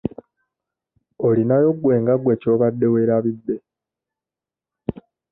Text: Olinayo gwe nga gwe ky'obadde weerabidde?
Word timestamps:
Olinayo 1.27 1.69
gwe 1.81 1.95
nga 2.01 2.13
gwe 2.21 2.35
ky'obadde 2.41 2.87
weerabidde? 2.93 3.55